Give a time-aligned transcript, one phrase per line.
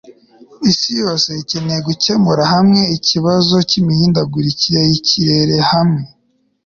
[0.69, 6.01] isi yose ikeneye gukemura hamwe ikibazo cy'imihindagurikire y'ikirere hamwe